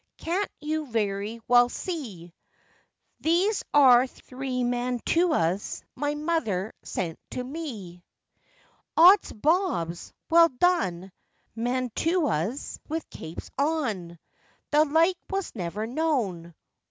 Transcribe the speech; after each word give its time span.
can't 0.17 0.49
you 0.59 0.87
very 0.87 1.39
well 1.47 1.69
see, 1.69 2.33
These 3.19 3.63
are 3.71 4.07
three 4.07 4.63
mantuas 4.63 5.83
my 5.95 6.15
mother 6.15 6.73
sent 6.81 7.19
to 7.29 7.43
me?' 7.43 8.03
'Ods 8.97 9.31
bobs! 9.31 10.11
well 10.27 10.49
done! 10.49 11.11
mantuas 11.55 12.79
with 12.89 13.07
capes 13.11 13.51
on! 13.59 14.17
The 14.71 14.85
like 14.85 15.17
was 15.29 15.53
never 15.53 15.85
known! 15.85 16.55